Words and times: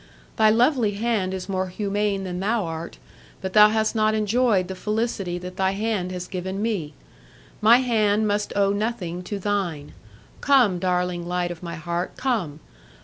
Thy 0.35 0.49
lovely 0.49 0.93
hand 0.95 1.31
is 1.31 1.47
more 1.47 1.67
humane 1.67 2.23
than 2.23 2.39
thou 2.39 2.65
art, 2.65 2.97
but 3.39 3.53
thou 3.53 3.69
has 3.69 3.93
not 3.93 4.15
enjoyed 4.15 4.67
the 4.67 4.73
felicity 4.73 5.37
that 5.37 5.57
thy 5.57 5.73
hand 5.73 6.11
has 6.11 6.25
given 6.27 6.59
me. 6.59 6.95
My 7.61 7.77
hand 7.77 8.27
must 8.27 8.51
owe 8.55 8.73
nothing 8.73 9.21
to 9.21 9.37
thine. 9.37 9.93
Come, 10.41 10.79
darling 10.79 11.27
light 11.27 11.51
of 11.51 11.61
my 11.61 11.75
heart, 11.75 12.17
come! 12.17 12.61